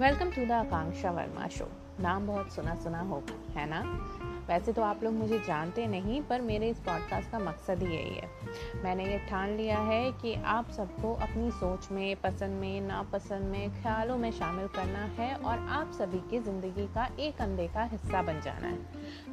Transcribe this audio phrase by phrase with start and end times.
[0.00, 1.64] Welcome to the Akanksha Verma show
[2.00, 3.22] नाम बहुत सुना सुना हो,
[3.56, 4.06] है ना?
[4.48, 8.14] वैसे तो आप लोग मुझे जानते नहीं, पर मेरे इस पॉडकास्ट का मकसद ही यही
[8.14, 8.30] है।
[8.84, 13.82] मैंने ये ठान लिया है कि आप सबको अपनी सोच में, पसंद में, नापसंद में,
[13.82, 17.36] ख्यालों में शामिल करना है और आप सभी की ज़िंदगी का एक
[17.74, 18.78] का हिस्सा बन जाना है।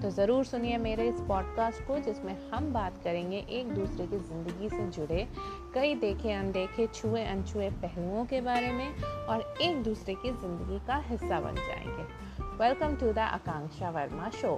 [0.01, 4.69] तो ज़रूर सुनिए मेरे इस पॉडकास्ट को, जिसमें हम बात करेंगे एक दूसरे की ज़िंदगी
[4.69, 5.27] से जुड़े
[5.73, 10.95] कई देखे, अनदेखे, छुए, अनछुए पहलुओं के बारे में और एक दूसरे की ज़िंदगी का
[10.95, 12.26] हिस्सा बन जाएँगे।
[12.59, 14.55] Welcome to the Akanksha Verma show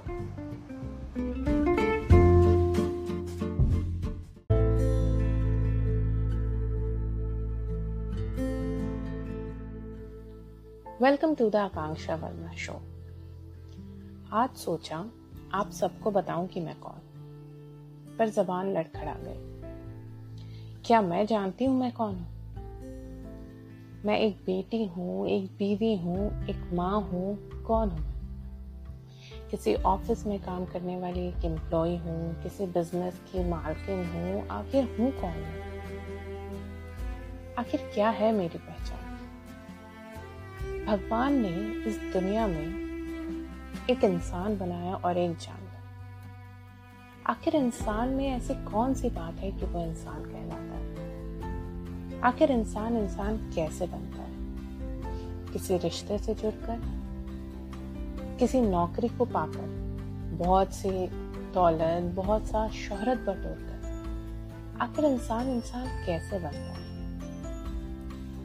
[11.00, 12.72] welcome to the Akanksha Verma show
[14.32, 15.04] आज सोचा
[15.52, 16.98] आप सबको बताऊँ कि मैं कौन,
[18.18, 19.60] पर जबान लड़खड़ा गई।
[20.84, 22.39] क्या मैं जानती हूँ मैं कौन हूँ?
[24.04, 28.10] मैं एक बेटी हूँ, एक बीवी हूँ, एक माँ हूँ, कौन हूँ
[29.50, 34.84] किसी ऑफ़िस में काम करने वाली एक एम्प्लॉय हूँ, किसी बिज़नेस की मालकिन हूँ, आखिर
[35.00, 35.44] हूँ कौन
[37.58, 38.98] आखिर क्या है मेरी पहचान?
[40.86, 42.80] भगवान ने इस दुनिया में
[43.90, 45.78] एक इंसान बनाया और एक जानवर
[47.26, 51.09] आखिर इंसान में ऐसी कौन सी बात है कि वो इंसान कहलाता है?
[52.24, 54.30] आखिर इंसान इंसान कैसे बनता है?
[55.52, 56.80] किसी रिश्ते से जुड़कर,
[58.38, 59.96] किसी नौकरी को पाकर,
[60.44, 60.90] बहुत सी
[61.54, 63.80] दौलत, बहुत सा शोहरत बटोर कर
[64.80, 66.90] आखिर इंसान इंसान कैसे बनता है?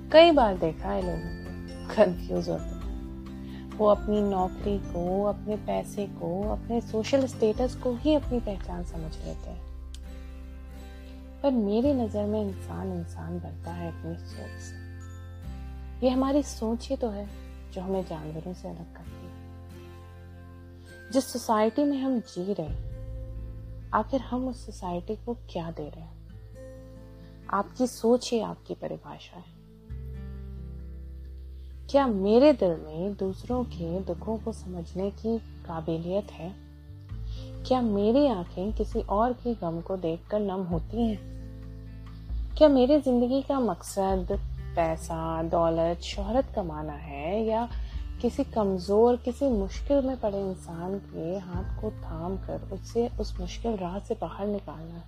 [0.09, 2.75] कई बार देखा है लोगों को कंफ्यूज होते हैं।
[3.77, 9.17] वो अपनी नौकरी को, अपने पैसे को, अपने सोशल स्टेटस को ही अपनी पहचान समझ
[9.25, 9.74] लेते हैं।
[11.45, 14.85] पर मेरी नज़र में इंसान इंसान बनता है अपनी सोच से।
[16.05, 17.29] ये हमारी सोच ही तो है,
[17.73, 19.31] जो हमें जानवरों से अलग करती है।
[21.11, 22.95] जिस सोसाइटी में हम जी रहे हैं,
[23.89, 26.27] आखिर हम उस सोसाइटी को क्या दे रहे हैं?
[27.49, 29.55] आपकी सोच ही आपकी परिभाषा है।
[31.89, 36.65] क्या मेरे दिल में दूसरों के दुखों को समझने की काबिलियत है?
[37.63, 41.34] क्या मेरी आँखें किसी और के गम को देखकर नम होती हैं?
[42.57, 44.27] क्या मेरी ज़िंदगी का मकसद
[44.75, 47.45] पैसा, दौलत, शोहरत कमाना है?
[47.45, 47.69] या
[48.21, 53.77] किसी कमज़ोर, किसी मुश्किल में पड़े इंसान के हाथ को थाम कर उससे उस मुश्किल
[53.77, 55.03] राह से बाहर निकालना है?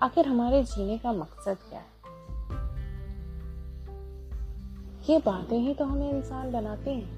[0.00, 2.00] आखिर हमारे जीने का मकसद क्या है?
[5.10, 7.10] ये बातें ही तो हमें इंसान बनाती हैं।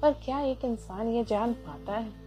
[0.00, 2.25] पर क्या एक इंसान ये जान पाता है?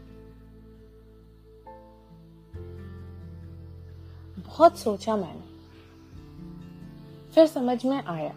[4.39, 5.47] बहुत सोचा मैंने।
[7.31, 8.33] फिर समझ में आया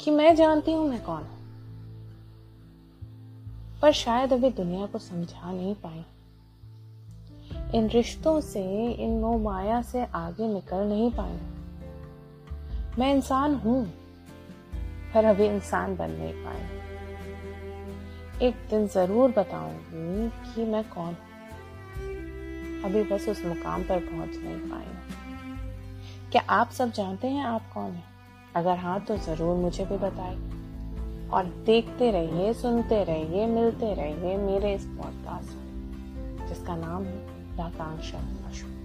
[0.00, 1.38] कि मैं जानती हूँ मैं कौन हूँ।
[3.82, 6.04] पर शायद अभी दुनिया को समझा नहीं पाई।
[7.78, 11.38] इन रिश्तों से, इन मोह माया से आगे निकल नहीं पाई।
[12.98, 13.86] मैं इंसान हूँ,
[15.14, 16.84] पर अभी इंसान बन नहीं पाए
[18.42, 21.16] एक दिन ज़रूर बताऊँगी कि मैं कौन
[22.84, 24.86] अभी बस उस मुकाम पर पहुँच नहीं पाए
[26.32, 28.04] क्या आप सब जानते हैं आप कौन हैं?
[28.56, 30.34] अगर हाँ तो ज़रूर मुझे भी बताए।
[31.28, 38.50] और देखते रहिए, सुनते रहिए, मिलते रहिए मेरे इस पॉडकास्ट में, जिसका नाम है आकांक्षा
[38.52, 38.83] शो